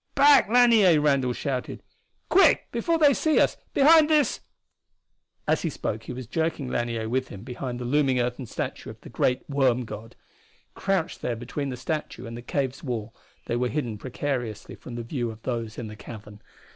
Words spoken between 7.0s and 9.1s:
with him behind the looming earthen statue of the